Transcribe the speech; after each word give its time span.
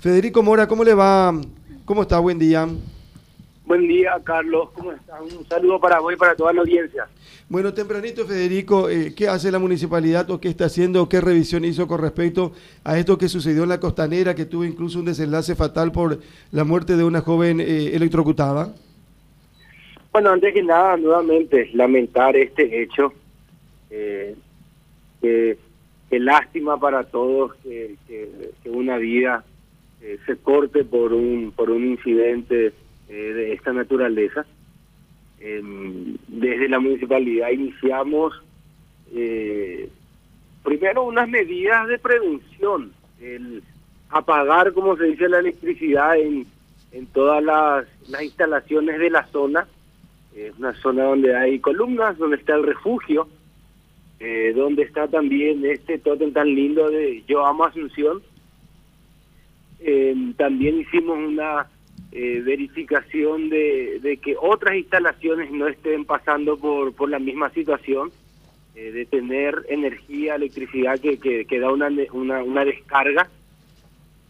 Federico 0.00 0.44
Mora, 0.44 0.68
¿cómo 0.68 0.84
le 0.84 0.94
va? 0.94 1.32
¿Cómo 1.84 2.02
está? 2.02 2.20
Buen 2.20 2.38
día. 2.38 2.68
Buen 3.66 3.88
día, 3.88 4.12
Carlos. 4.22 4.70
¿Cómo 4.72 4.92
estás? 4.92 5.20
Un 5.20 5.44
saludo 5.46 5.80
para 5.80 5.98
vos 5.98 6.12
y 6.12 6.16
para 6.16 6.36
toda 6.36 6.52
la 6.52 6.60
audiencia. 6.60 7.08
Bueno, 7.48 7.74
tempranito, 7.74 8.24
Federico, 8.24 8.88
eh, 8.88 9.12
¿qué 9.16 9.26
hace 9.26 9.50
la 9.50 9.58
municipalidad 9.58 10.30
o 10.30 10.40
qué 10.40 10.48
está 10.48 10.66
haciendo? 10.66 11.08
¿Qué 11.08 11.20
revisión 11.20 11.64
hizo 11.64 11.88
con 11.88 12.00
respecto 12.00 12.52
a 12.84 12.96
esto 12.96 13.18
que 13.18 13.28
sucedió 13.28 13.64
en 13.64 13.70
la 13.70 13.80
costanera, 13.80 14.36
que 14.36 14.46
tuvo 14.46 14.64
incluso 14.64 15.00
un 15.00 15.06
desenlace 15.06 15.56
fatal 15.56 15.90
por 15.90 16.20
la 16.52 16.64
muerte 16.64 16.96
de 16.96 17.02
una 17.02 17.20
joven 17.20 17.60
eh, 17.60 17.94
electrocutada? 17.94 18.72
Bueno, 20.12 20.30
antes 20.30 20.54
que 20.54 20.62
nada, 20.62 20.96
nuevamente, 20.96 21.70
lamentar 21.74 22.36
este 22.36 22.82
hecho. 22.82 23.12
Eh, 23.90 24.36
que, 25.20 25.58
lástima 26.10 26.78
para 26.78 27.04
todos 27.04 27.54
que, 27.64 27.96
una 28.64 28.96
vida 28.96 29.44
eh, 30.02 30.18
se 30.26 30.36
corte 30.36 30.84
por 30.84 31.12
un, 31.12 31.52
por 31.54 31.70
un 31.70 31.84
incidente 31.84 32.72
eh, 33.08 33.12
de 33.12 33.52
esta 33.52 33.72
naturaleza. 33.72 34.46
Em, 35.40 36.16
desde 36.26 36.68
la 36.68 36.80
municipalidad 36.80 37.50
iniciamos 37.50 38.34
primero 40.62 41.04
unas 41.04 41.26
medidas 41.28 41.88
de 41.88 41.98
prevención, 41.98 42.92
el 43.22 43.62
apagar, 44.10 44.74
como 44.74 44.98
se 44.98 45.04
dice, 45.04 45.28
la 45.28 45.38
electricidad 45.38 46.18
en, 46.18 46.46
en 46.92 47.06
todas 47.06 47.42
las, 47.42 47.86
las 48.08 48.22
instalaciones 48.22 48.98
de 48.98 49.08
la 49.08 49.26
zona 49.28 49.66
es 50.38 50.56
una 50.58 50.72
zona 50.74 51.04
donde 51.04 51.36
hay 51.36 51.58
columnas, 51.58 52.16
donde 52.18 52.36
está 52.36 52.54
el 52.54 52.62
refugio, 52.62 53.28
eh, 54.20 54.52
donde 54.54 54.82
está 54.82 55.08
también 55.08 55.64
este 55.64 55.98
tótem 55.98 56.32
tan 56.32 56.54
lindo 56.54 56.88
de 56.90 57.24
Yo 57.26 57.44
Amo 57.44 57.64
Asunción. 57.64 58.22
Eh, 59.80 60.32
también 60.36 60.80
hicimos 60.80 61.18
una 61.18 61.66
eh, 62.12 62.42
verificación 62.44 63.48
de, 63.48 64.18
que 64.22 64.36
otras 64.40 64.76
instalaciones 64.76 65.50
no 65.50 65.68
estén 65.68 66.04
pasando 66.04 66.56
por, 66.56 67.08
la 67.08 67.18
misma 67.18 67.50
situación, 67.50 68.10
de 68.74 69.06
tener 69.06 69.66
energía, 69.68 70.36
electricidad 70.36 71.00
que, 71.00 71.58
da 71.60 71.72
una, 71.72 71.88
una, 72.12 72.44
una 72.44 72.64
descarga. 72.64 73.28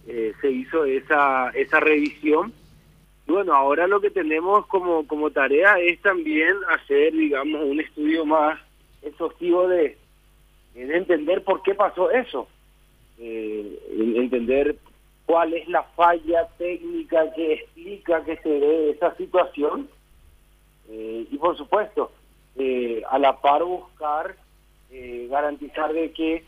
se 0.06 0.50
hizo 0.50 0.86
esa, 0.86 1.50
esa 1.50 1.80
revisión 1.80 2.54
bueno, 3.28 3.52
ahora 3.52 3.86
lo 3.86 4.00
que 4.00 4.10
tenemos 4.10 4.66
como, 4.68 5.06
como 5.06 5.30
tarea 5.30 5.78
es 5.78 6.00
también 6.00 6.56
hacer, 6.70 7.12
digamos, 7.12 7.62
un 7.62 7.78
estudio 7.78 8.24
más 8.24 8.58
exhaustivo 9.02 9.68
de, 9.68 9.98
de 10.74 10.96
entender 10.96 11.44
por 11.44 11.62
qué 11.62 11.74
pasó 11.74 12.10
eso, 12.10 12.48
eh, 13.18 13.78
entender 14.16 14.76
cuál 15.28 15.52
es 15.52 15.68
la 15.68 15.82
falla 15.82 16.48
técnica 16.56 17.30
que 17.34 17.52
explica 17.52 18.24
que 18.24 18.38
se 18.38 18.48
dé 18.48 18.90
esa 18.92 19.14
situación 19.16 19.90
eh, 20.88 21.26
y 21.30 21.36
por 21.36 21.54
supuesto 21.58 22.10
eh, 22.56 23.02
a 23.10 23.18
la 23.18 23.38
par 23.40 23.62
buscar 23.62 24.34
garantizar 25.28 25.92
de 25.92 26.10
que 26.12 26.44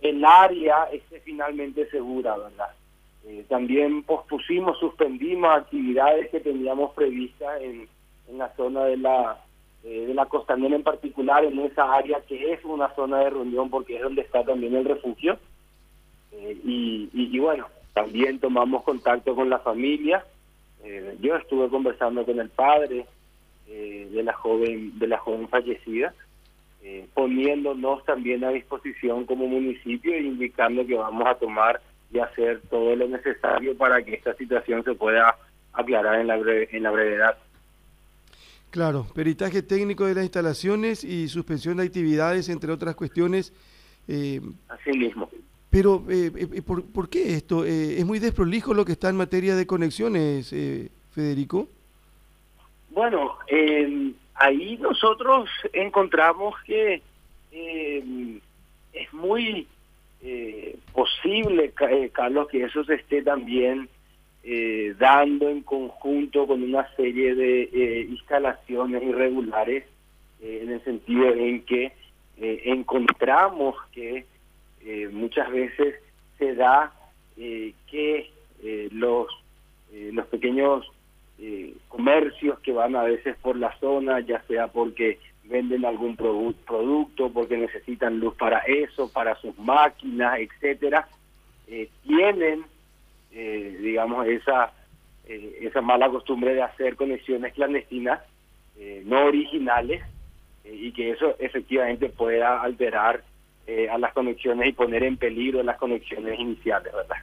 el 0.00 0.24
área 0.24 0.88
esté 0.90 1.20
finalmente 1.20 1.88
segura, 1.88 2.36
¿verdad? 2.36 2.70
Eh, 3.24 3.44
también 3.48 4.02
pospusimos, 4.02 4.76
suspendimos 4.80 5.50
actividades 5.56 6.30
que 6.30 6.40
teníamos 6.40 6.94
previstas 6.94 7.62
en, 7.62 7.88
en 8.28 8.38
la 8.38 8.52
zona 8.56 8.84
de 8.86 8.96
la 8.96 9.38
eh, 9.86 10.04
de 10.06 10.14
la 10.14 10.26
costanera 10.26 10.74
en 10.74 10.82
particular, 10.82 11.44
en 11.44 11.60
esa 11.60 11.92
área 11.94 12.20
que 12.22 12.52
es 12.52 12.64
una 12.64 12.92
zona 12.96 13.18
de 13.20 13.30
reunión 13.30 13.70
porque 13.70 13.94
es 13.94 14.02
donde 14.02 14.22
está 14.22 14.44
también 14.44 14.74
el 14.74 14.84
refugio. 14.84 15.38
Eh, 16.36 16.58
y, 16.64 17.10
y, 17.12 17.38
bueno, 17.38 17.66
también 17.94 18.38
tomamos 18.38 18.84
contacto 18.84 19.34
con 19.34 19.50
la 19.50 19.58
familia. 19.58 20.24
yo 21.20 21.36
estuve 21.36 21.68
conversando 21.68 22.24
con 22.24 22.38
el 22.38 22.50
padre 22.50 23.06
de 23.66 24.22
la 24.22 24.32
joven 24.32 24.96
de 24.98 25.08
la 25.08 25.18
joven 25.18 25.48
fallecida, 25.48 26.14
poniéndonos 27.14 28.04
también 28.04 28.44
a 28.44 28.50
disposición 28.50 29.26
como 29.26 29.48
municipio 29.48 30.14
e 30.14 30.20
indicando 30.20 30.86
que 30.86 30.94
vamos 30.94 31.26
a 31.26 31.34
tomar 31.34 31.80
y 32.12 32.18
hacer 32.18 32.60
todo 32.70 32.94
lo 32.94 33.08
necesario 33.08 33.76
para 33.76 34.02
que 34.04 34.14
esta 34.14 34.34
situación 34.34 34.84
se 34.84 34.94
pueda 34.94 35.36
aclarar 35.72 36.20
en 36.20 36.26
la, 36.28 36.36
en 36.36 36.82
la 36.82 36.90
brevedad. 36.90 37.36
Claro, 38.70 39.06
peritaje 39.14 39.62
técnico 39.62 40.06
de 40.06 40.14
las 40.14 40.24
instalaciones 40.24 41.04
y 41.04 41.28
suspensión 41.28 41.78
de 41.78 41.84
actividades, 41.84 42.48
entre 42.48 42.72
otras 42.72 42.94
cuestiones. 42.94 43.52
Eh, 44.08 44.40
Así 44.68 44.90
mismo. 44.90 45.28
Pero, 45.70 46.04
eh, 46.08 46.30
eh 46.34 46.62
¿por, 46.62 46.84
¿por, 46.84 47.08
qué 47.08 47.34
esto? 47.34 47.64
Eh, 47.64 47.98
¿Es 47.98 48.06
muy 48.06 48.18
desprolijo 48.18 48.74
lo 48.74 48.84
que 48.84 48.92
está 48.92 49.08
en 49.08 49.16
materia 49.16 49.56
de 49.56 49.66
conexiones, 49.66 50.54
Federico? 51.10 51.68
Bueno, 52.90 53.36
ahí 54.34 54.78
nosotros 54.78 55.50
encontramos 55.72 56.54
que 56.64 57.02
es 58.96 59.12
muy 59.12 59.66
eh, 60.22 60.76
posible, 60.92 61.72
eh, 61.90 62.10
Carlos, 62.12 62.48
que 62.48 62.64
eso 62.64 62.84
se 62.84 62.94
esté 62.94 63.22
también 63.22 63.88
eh, 64.42 64.94
dando 64.98 65.48
en 65.48 65.62
conjunto 65.62 66.46
con 66.46 66.62
una 66.62 66.88
serie 66.96 67.34
de 67.34 67.62
eh, 67.72 68.06
instalaciones 68.08 69.02
irregulares, 69.02 69.84
en 70.40 70.70
el 70.70 70.84
sentido 70.84 71.32
en 71.32 71.62
que 71.62 71.92
encontramos 72.38 73.74
que 73.90 74.26
muchas 75.10 75.50
veces 75.50 75.96
se 76.38 76.54
da 76.54 76.92
que 77.36 78.30
los, 78.92 79.26
los 79.92 80.26
pequeños 80.26 80.86
comercios 81.88 82.58
que 82.60 82.72
van 82.72 82.96
a 82.96 83.02
veces 83.02 83.36
por 83.42 83.56
la 83.56 83.76
zona, 83.78 84.20
ya 84.20 84.42
sea 84.42 84.68
porque 84.68 85.18
venden 85.48 85.84
algún 85.84 86.16
producto 86.16 87.30
porque 87.32 87.56
necesitan 87.56 88.18
luz 88.18 88.34
para 88.34 88.58
eso, 88.60 89.10
para 89.12 89.36
sus 89.36 89.56
máquinas, 89.58 90.38
etcétera, 90.38 91.08
eh, 91.68 91.88
tienen, 92.06 92.64
eh, 93.32 93.78
digamos, 93.80 94.26
esa 94.26 94.72
eh, 95.26 95.58
esa 95.62 95.80
mala 95.80 96.08
costumbre 96.08 96.54
de 96.54 96.62
hacer 96.62 96.96
conexiones 96.96 97.52
clandestinas 97.54 98.20
no 99.06 99.24
originales 99.24 100.02
y 100.64 100.92
que 100.92 101.10
eso 101.10 101.34
efectivamente 101.38 102.10
pueda 102.10 102.60
alterar 102.60 103.24
a 103.90 103.98
las 103.98 104.12
conexiones 104.12 104.68
y 104.68 104.72
poner 104.72 105.02
en 105.02 105.16
peligro 105.16 105.62
las 105.62 105.76
conexiones 105.76 106.38
iniciales, 106.38 106.92
¿verdad? 106.92 107.16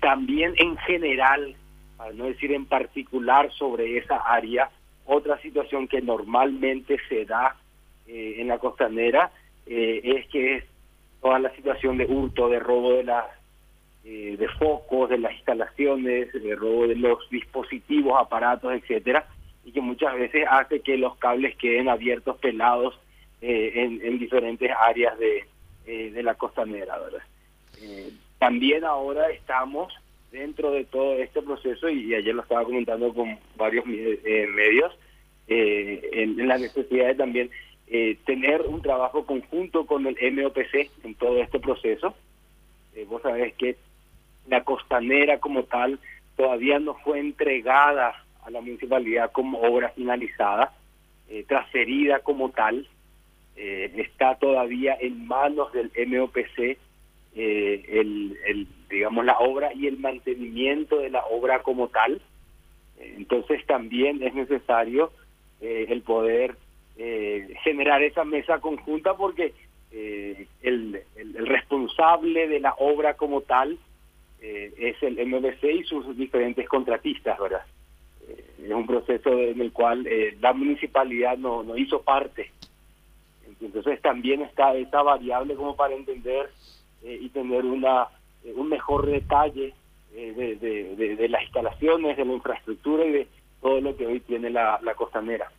también 0.00 0.54
en 0.56 0.76
general, 0.78 1.54
para 1.96 2.12
no 2.12 2.24
decir 2.24 2.52
en 2.52 2.66
particular 2.66 3.50
sobre 3.52 3.98
esa 3.98 4.16
área, 4.16 4.70
otra 5.06 5.40
situación 5.40 5.88
que 5.88 6.02
normalmente 6.02 6.98
se 7.08 7.24
da 7.24 7.56
eh, 8.06 8.36
en 8.38 8.48
la 8.48 8.58
costanera 8.58 9.30
eh, 9.66 10.00
es 10.02 10.28
que 10.28 10.56
es 10.56 10.64
toda 11.20 11.38
la 11.38 11.54
situación 11.54 11.96
de 11.96 12.06
hurto, 12.06 12.48
de 12.48 12.58
robo 12.58 12.92
de 12.94 13.04
las 13.04 13.24
eh, 14.04 14.36
de 14.38 14.48
focos, 14.48 15.10
de 15.10 15.18
las 15.18 15.32
instalaciones, 15.32 16.32
de 16.32 16.54
robo 16.54 16.86
de 16.86 16.94
los 16.94 17.28
dispositivos, 17.30 18.20
aparatos, 18.20 18.72
etcétera, 18.72 19.26
y 19.64 19.72
que 19.72 19.80
muchas 19.80 20.14
veces 20.14 20.46
hace 20.48 20.80
que 20.80 20.96
los 20.96 21.16
cables 21.16 21.56
queden 21.56 21.88
abiertos, 21.88 22.38
pelados 22.38 22.96
en, 23.40 24.00
en, 24.04 24.18
diferentes 24.18 24.70
áreas 24.78 25.18
de, 25.18 25.44
de 25.86 26.22
la 26.22 26.34
costanera, 26.34 26.98
¿verdad? 26.98 27.22
también 28.38 28.84
ahora 28.84 29.30
estamos 29.30 29.92
dentro 30.30 30.70
de 30.70 30.84
todo 30.84 31.14
este 31.14 31.42
proceso, 31.42 31.88
y, 31.88 32.14
ayer 32.14 32.34
lo 32.34 32.42
estaba 32.42 32.64
comentando 32.64 33.12
con 33.14 33.38
varios 33.56 33.84
eh, 33.86 34.48
medios, 34.54 34.92
eh, 35.48 36.08
en, 36.12 36.46
la 36.46 36.58
necesidad 36.58 37.06
de 37.06 37.14
también 37.14 37.50
eh, 37.86 38.18
tener 38.26 38.62
un 38.62 38.82
trabajo 38.82 39.24
conjunto 39.24 39.86
con 39.86 40.06
el 40.06 40.16
MOPC 40.32 40.90
en 41.04 41.14
todo 41.14 41.40
este 41.40 41.60
proceso. 41.60 42.14
vos 43.08 43.22
sabés 43.22 43.54
que 43.54 43.76
la 44.48 44.64
costanera 44.64 45.38
como 45.38 45.64
tal 45.64 45.98
todavía 46.36 46.78
no 46.78 46.94
fue 46.94 47.20
entregada 47.20 48.24
a 48.44 48.50
la 48.50 48.60
municipalidad 48.60 49.32
como 49.32 49.60
obra 49.60 49.90
finalizada, 49.90 50.72
transferida 51.48 52.20
como 52.20 52.50
tal, 52.50 52.86
está 53.56 54.36
todavía 54.36 54.96
en 55.00 55.26
manos 55.26 55.72
del 55.72 55.90
MOPC 56.06 56.78
el, 57.34 58.38
el 58.46 58.66
digamos, 58.88 59.24
la 59.24 59.38
obra 59.38 59.72
y 59.74 59.86
el 59.86 59.98
mantenimiento 59.98 60.98
de 60.98 61.10
la 61.10 61.24
obra 61.26 61.62
como 61.62 61.88
tal. 61.88 62.20
Entonces 62.98 63.64
también 63.66 64.22
es 64.22 64.34
necesario 64.34 65.12
eh, 65.60 65.86
el 65.88 66.02
poder 66.02 66.56
eh, 66.96 67.54
generar 67.62 68.02
esa 68.02 68.24
mesa 68.24 68.60
conjunta 68.60 69.14
porque 69.14 69.52
eh, 69.92 70.46
el, 70.62 71.02
el, 71.16 71.46
responsable 71.46 72.48
de 72.48 72.60
la 72.60 72.74
obra 72.78 73.14
como 73.14 73.42
tal 73.42 73.78
es 74.38 75.02
el 75.02 75.26
MBC 75.26 75.64
y 75.64 75.84
sus 75.84 76.16
diferentes 76.16 76.68
contratistas, 76.68 77.36
¿verdad? 77.36 77.64
es 78.62 78.70
un 78.70 78.86
proceso 78.86 79.36
en 79.40 79.60
el 79.60 79.72
cual 79.72 80.06
la 80.40 80.52
municipalidad 80.52 81.36
no, 81.36 81.64
no 81.64 81.76
hizo 81.76 82.02
parte. 82.02 82.52
Entonces 83.60 84.00
también 84.02 84.42
está 84.42 84.74
esa 84.74 85.02
variable 85.02 85.54
como 85.54 85.76
para 85.76 85.94
entender 85.94 86.50
y 87.02 87.28
tener 87.30 87.64
una 87.64 88.08
un 88.44 88.68
mejor 88.68 89.06
detalle 89.06 89.74
de, 90.12 91.26
las 91.28 91.42
instalaciones, 91.42 92.16
de 92.16 92.24
la 92.24 92.32
infraestructura 92.32 93.04
y 93.04 93.12
de 93.12 93.28
todo 93.60 93.80
lo 93.80 93.96
que 93.96 94.06
hoy 94.06 94.20
tiene 94.20 94.50
la 94.50 94.94
costanera. 94.96 95.50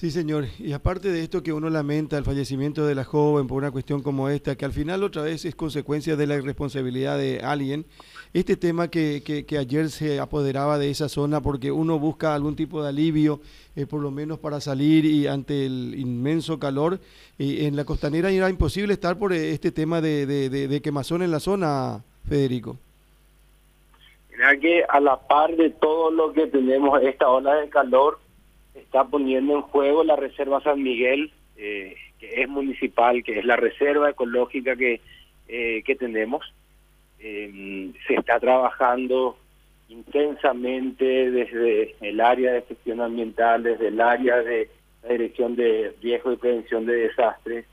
Sí, 0.00 0.10
señor. 0.10 0.46
Y 0.58 0.72
aparte 0.72 1.12
de 1.12 1.22
esto 1.22 1.42
que 1.42 1.52
uno 1.52 1.68
lamenta 1.68 2.16
el 2.16 2.24
fallecimiento 2.24 2.86
de 2.86 2.94
la 2.94 3.04
joven 3.04 3.46
por 3.46 3.58
una 3.58 3.70
cuestión 3.70 4.02
como 4.02 4.30
esta, 4.30 4.56
que 4.56 4.64
al 4.64 4.72
final 4.72 5.04
otra 5.04 5.20
vez 5.20 5.44
es 5.44 5.54
consecuencia 5.54 6.16
de 6.16 6.26
la 6.26 6.36
irresponsabilidad 6.36 7.18
de 7.18 7.40
alguien, 7.44 7.84
este 8.32 8.56
tema 8.56 8.88
que, 8.88 9.44
ayer 9.58 9.90
se 9.90 10.18
apoderaba 10.18 10.78
de 10.78 10.88
esa 10.88 11.10
zona 11.10 11.42
porque 11.42 11.70
uno 11.70 11.98
busca 11.98 12.34
algún 12.34 12.56
tipo 12.56 12.82
de 12.82 12.88
alivio, 12.88 13.40
eh, 13.76 13.84
por 13.84 14.00
lo 14.00 14.10
menos 14.10 14.38
para 14.38 14.58
salir 14.62 15.04
y 15.04 15.26
ante 15.26 15.66
el 15.66 15.94
inmenso 15.98 16.58
calor, 16.58 16.98
y 17.36 17.66
en 17.66 17.76
la 17.76 17.84
costanera 17.84 18.30
era 18.30 18.48
imposible 18.48 18.94
estar 18.94 19.18
por 19.18 19.34
este 19.34 19.70
tema 19.70 20.00
de, 20.00 20.80
quemazón 20.82 21.20
en 21.20 21.30
la 21.30 21.40
zona, 21.40 22.02
Federico. 22.26 22.78
Mira 24.30 24.56
que 24.56 24.82
a 24.82 24.98
la 24.98 25.18
par 25.18 25.54
de 25.56 25.68
todo 25.68 26.10
lo 26.10 26.32
que 26.32 26.46
tenemos 26.46 27.02
esta 27.02 27.28
ola 27.28 27.56
de 27.56 27.68
calor, 27.68 28.18
está 28.80 29.04
poniendo 29.04 29.56
en 29.56 29.62
juego 29.62 30.04
la 30.04 30.16
Reserva 30.16 30.60
San 30.62 30.82
Miguel, 30.82 31.30
eh, 31.56 31.96
que 32.18 32.42
es 32.42 32.48
municipal, 32.48 33.22
que 33.22 33.38
es 33.38 33.44
la 33.44 33.56
reserva 33.56 34.10
ecológica 34.10 34.76
que, 34.76 35.00
eh, 35.48 35.82
que 35.84 35.94
tenemos. 35.94 36.42
Eh, 37.18 37.92
se 38.06 38.14
está 38.14 38.40
trabajando 38.40 39.36
intensamente 39.88 41.30
desde 41.30 41.94
el 42.00 42.20
área 42.20 42.52
de 42.52 42.62
gestión 42.62 43.00
ambiental, 43.00 43.62
desde 43.62 43.88
el 43.88 44.00
área 44.00 44.36
de 44.42 44.68
la 45.02 45.10
Dirección 45.10 45.56
de 45.56 45.94
Riesgo 46.00 46.32
y 46.32 46.36
Prevención 46.36 46.86
de 46.86 46.94
Desastres, 46.94 47.66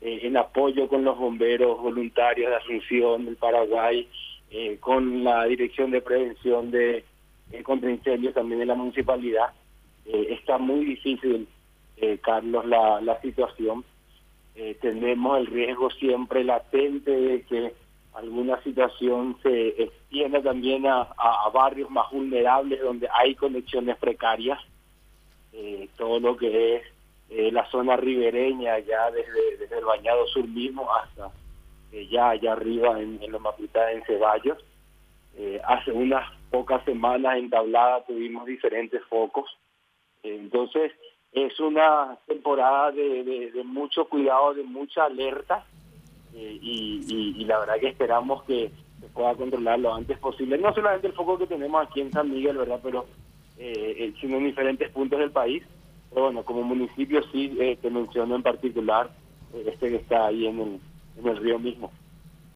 en 0.00 0.36
apoyo 0.36 0.88
con 0.88 1.04
los 1.04 1.16
bomberos 1.16 1.80
voluntarios 1.80 2.50
de 2.50 2.56
Asunción, 2.56 3.24
del 3.24 3.36
Paraguay, 3.36 4.08
con 4.80 5.22
la 5.22 5.44
Dirección 5.44 5.92
de 5.92 6.00
Prevención 6.00 6.72
de 6.72 7.04
contra 7.62 7.90
Incendios 7.90 8.34
también 8.34 8.58
de 8.58 8.66
la 8.66 8.74
municipalidad 8.74 9.52
eh, 10.06 10.28
está 10.30 10.58
muy 10.58 10.84
difícil, 10.84 11.48
eh, 11.96 12.18
Carlos, 12.22 12.66
la, 12.66 13.00
la 13.00 13.20
situación. 13.20 13.84
Eh, 14.54 14.76
tenemos 14.80 15.38
el 15.38 15.46
riesgo 15.46 15.90
siempre 15.90 16.44
latente 16.44 17.10
de 17.10 17.42
que 17.42 17.74
alguna 18.14 18.62
situación 18.62 19.36
se 19.42 19.82
extienda 19.82 20.42
también 20.42 20.86
a, 20.86 21.08
barrios 21.54 21.90
más 21.90 22.10
vulnerables 22.10 22.80
donde 22.82 23.08
hay 23.12 23.34
conexiones 23.34 23.96
precarias. 23.96 24.58
todo 25.96 26.20
lo 26.20 26.36
que 26.36 26.76
es 26.76 27.52
la 27.52 27.64
zona 27.70 27.96
ribereña, 27.96 28.78
ya 28.80 29.10
desde, 29.10 29.76
el 29.78 29.84
Bañado 29.84 30.26
Sur 30.26 30.46
mismo 30.46 30.86
hasta 30.94 31.30
ya 32.10 32.30
allá 32.30 32.52
arriba 32.52 33.00
en, 33.00 33.18
en 33.22 33.32
los 33.32 33.40
Maputá, 33.40 33.92
en 33.92 34.02
Ceballos. 34.04 34.58
hace 35.64 35.92
unas 35.92 36.30
pocas 36.50 36.84
semanas 36.84 37.38
en 37.38 37.48
Tablada 37.48 38.04
tuvimos 38.04 38.44
diferentes 38.44 39.02
focos 39.04 39.46
entonces, 40.22 40.92
es 41.32 41.58
una 41.60 42.18
temporada 42.26 42.92
de, 42.92 43.50
mucho 43.64 44.04
cuidado, 44.06 44.54
de 44.54 44.62
mucha 44.64 45.04
alerta 45.04 45.64
eh, 46.34 46.58
y, 46.60 47.44
la 47.44 47.58
verdad 47.58 47.80
que 47.80 47.88
esperamos 47.88 48.42
que 48.44 48.70
se 49.00 49.06
pueda 49.08 49.34
controlar 49.34 49.78
lo 49.78 49.94
antes 49.94 50.18
posible. 50.18 50.58
No 50.58 50.72
solamente 50.74 51.08
el 51.08 51.14
foco 51.14 51.38
que 51.38 51.46
tenemos 51.46 51.84
aquí 51.84 52.00
en 52.00 52.12
San 52.12 52.30
Miguel, 52.30 52.58
¿verdad? 52.58 52.80
Pero 52.82 53.06
eh, 53.58 53.94
eh, 53.98 54.14
sino 54.20 54.36
en 54.36 54.44
diferentes 54.44 54.90
puntos 54.90 55.18
del 55.18 55.32
país. 55.32 55.62
Pero 56.10 56.26
bueno, 56.26 56.44
como 56.44 56.62
municipio 56.62 57.22
sí 57.32 57.56
te 57.80 57.90
menciono 57.90 58.36
en 58.36 58.42
particular 58.42 59.10
este 59.66 59.88
que 59.88 59.96
está 59.96 60.26
ahí 60.26 60.46
en 60.46 60.60
el, 60.60 60.80
en 61.18 61.28
el 61.28 61.36
río 61.38 61.58
mismo. 61.58 61.90